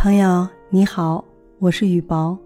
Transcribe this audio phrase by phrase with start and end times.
[0.00, 1.24] 朋友你好，
[1.58, 2.38] 我是雨薄。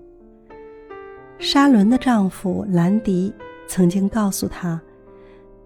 [1.38, 3.30] 沙伦的丈夫兰迪
[3.66, 4.80] 曾经告诉他，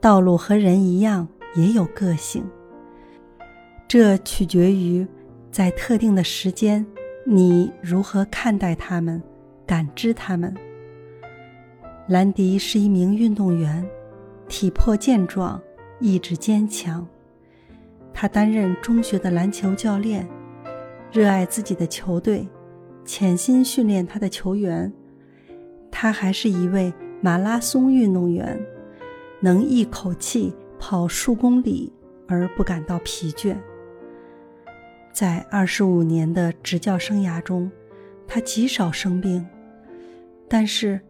[0.00, 2.44] 道路和人一样也有个性，
[3.86, 5.06] 这取决于
[5.52, 6.84] 在特定的时间
[7.24, 9.22] 你如何看待他们、
[9.64, 10.52] 感知他们。
[12.08, 13.88] 兰迪是一名运动员，
[14.48, 15.62] 体魄健壮，
[16.00, 17.06] 意志坚强。
[18.12, 20.28] 他担任中学的篮球教练。
[21.16, 22.46] 热爱自己的球队，
[23.02, 24.92] 潜心训练他的球员。
[25.90, 28.60] 他还是一位马拉松运动员，
[29.40, 31.90] 能一口气跑数公里
[32.28, 33.56] 而不感到疲倦。
[35.10, 37.72] 在二十五年的执教生涯中，
[38.28, 39.42] 他极少生病。
[40.46, 41.00] 但是，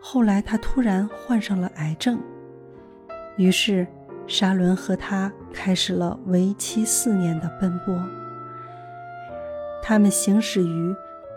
[0.00, 2.18] 后来他突然患上了癌症。
[3.36, 3.86] 于是，
[4.26, 7.94] 沙伦和他开始了为期四年的奔波。
[9.84, 10.94] 他们行驶于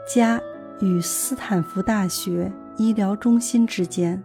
[0.07, 0.39] 家
[0.79, 4.23] 与斯坦福大学医疗中心之间，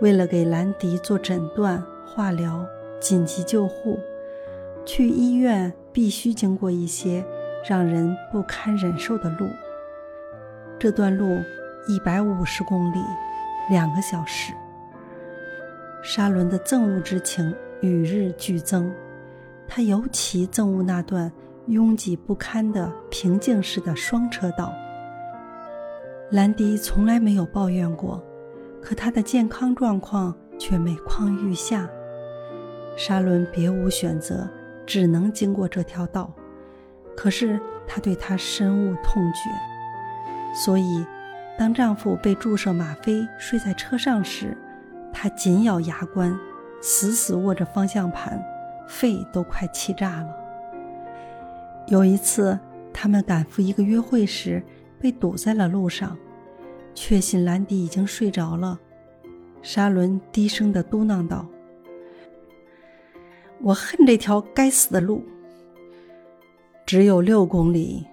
[0.00, 2.66] 为了给兰迪做诊断、化疗、
[2.98, 3.98] 紧急救护，
[4.86, 7.22] 去医院必须经过一些
[7.68, 9.46] 让人不堪忍受的路。
[10.78, 11.26] 这段路
[11.86, 12.98] 一百五十公里，
[13.68, 14.54] 两个小时。
[16.02, 18.90] 沙伦的憎恶之情与日俱增，
[19.68, 21.30] 他尤其憎恶那段。
[21.70, 24.72] 拥挤不堪的平静式的双车道。
[26.30, 28.22] 兰迪从来没有抱怨过，
[28.82, 31.88] 可他的健康状况却每况愈下。
[32.96, 34.48] 沙伦别无选择，
[34.84, 36.32] 只能经过这条道。
[37.16, 41.04] 可是他对他深恶痛绝，所以
[41.58, 44.56] 当丈夫被注射吗啡睡在车上时，
[45.12, 46.36] 她紧咬牙关，
[46.80, 48.42] 死死握着方向盘，
[48.88, 50.39] 肺都快气炸了。
[51.88, 52.58] 有一次，
[52.92, 54.62] 他们赶赴一个约会时，
[55.00, 56.16] 被堵在了路上。
[56.94, 58.78] 确信兰迪已经睡着了，
[59.62, 61.46] 沙伦低声的嘟囔道
[63.62, 65.24] ：“我恨这条该死的路。”
[66.84, 68.04] 只有六公里，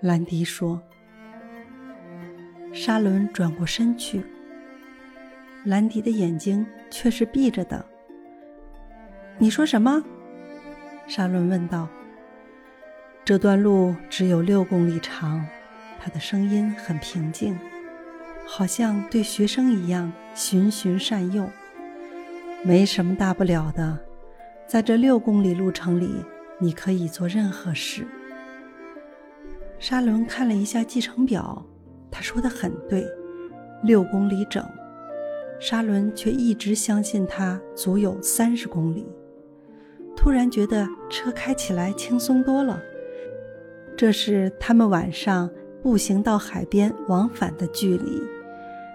[0.00, 0.80] 兰迪说。
[2.72, 4.24] 沙伦转过身去，
[5.64, 7.84] 兰迪的眼睛却是闭着的。
[9.38, 10.02] “你说什么？”
[11.06, 11.88] 沙伦问道。
[13.24, 15.42] 这段路只有六公里长，
[15.98, 17.58] 他的声音很平静，
[18.44, 21.48] 好像对学生一样循循善诱。
[22.62, 23.98] 没什么大不了的，
[24.66, 26.22] 在这六公里路程里，
[26.58, 28.06] 你可以做任何事。
[29.78, 31.64] 沙伦看了一下计程表，
[32.10, 33.06] 他说的很对，
[33.82, 34.62] 六公里整。
[35.58, 39.06] 沙伦却一直相信他足有三十公里。
[40.14, 42.78] 突然觉得车开起来轻松多了。
[43.96, 45.48] 这是他们晚上
[45.82, 48.20] 步行到海边往返的距离，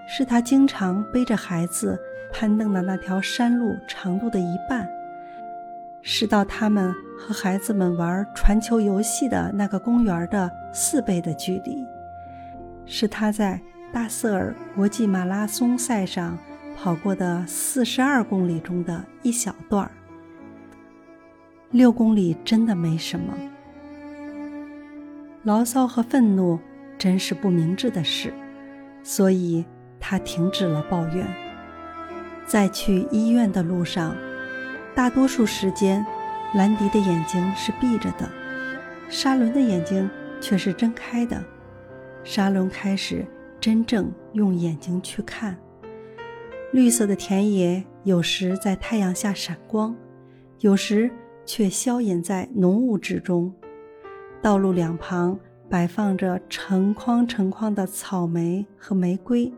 [0.08, 1.98] 是他经常背着孩子
[2.34, 4.88] 攀登的那条山路长度的一半，
[6.02, 11.86] 是到他们和孩子们玩传球游戏的那个公园的四倍的距离，
[12.86, 13.60] 是他在
[13.94, 16.38] 大瑟尔国际马拉松赛上
[16.76, 19.92] 跑过的四十二公里中的一小段儿。
[21.72, 23.34] 六公里真的没什么。
[25.44, 26.60] 牢骚和愤怒
[26.98, 28.34] 真是不明智的事，
[29.04, 29.64] 所以
[30.00, 31.26] 他停止了抱怨。
[32.46, 34.16] 在去医院的路上，
[34.94, 36.06] 大多数时间，
[36.56, 38.30] 兰迪的眼睛是闭着的，
[39.08, 40.10] 沙伦的眼睛
[40.42, 41.42] 却是睁开的。
[42.24, 43.26] 沙伦开始
[43.62, 45.56] 真正用眼睛去看。
[46.74, 49.96] 绿色的田野有时在太阳下闪光，
[50.60, 51.10] 有时
[51.46, 53.54] 却消隐在浓雾之中。
[54.42, 55.38] 道路两旁
[55.70, 59.54] 摆放着成筐成筐的草莓和玫瑰，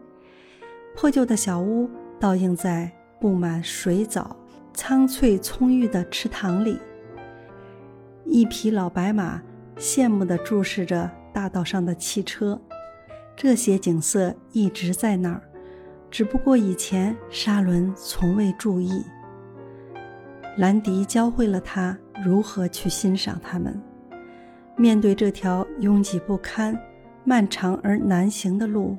[0.95, 1.87] 破旧的小屋
[2.19, 4.35] 倒映在布满水藻、
[4.73, 6.79] 苍翠葱郁的池塘里。
[8.25, 9.39] 一匹老白马
[9.77, 12.59] 羡慕地注视着大道上的汽车。
[13.35, 15.41] 这些景色一直在那儿，
[16.09, 19.03] 只不过以前沙伦从未注意。
[20.57, 23.79] 兰迪教会了他如何去欣赏它们。
[24.81, 26.75] 面对这条拥挤不堪、
[27.23, 28.97] 漫长而难行的路，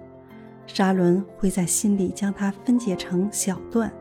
[0.64, 3.92] 沙伦会在心里将它分解成小段。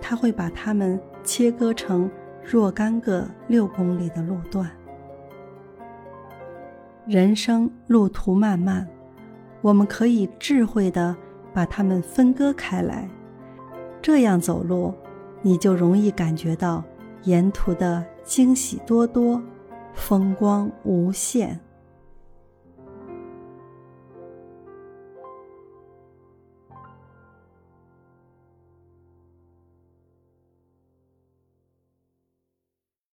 [0.00, 2.08] 他会把它们切割成
[2.44, 4.70] 若干个六公里的路段。
[7.08, 8.86] 人生路途漫漫，
[9.60, 11.16] 我们可以智慧地
[11.52, 13.10] 把它们分割开来。
[14.00, 14.94] 这样走路，
[15.42, 16.84] 你就容易感觉到
[17.24, 19.42] 沿途的惊喜多多。
[19.98, 21.60] 风光无限。